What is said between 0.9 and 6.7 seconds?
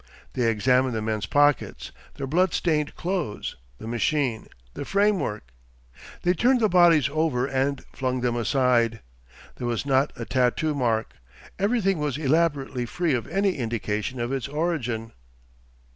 the men's pockets, their bloodstained clothes, the machine, the framework. They turned the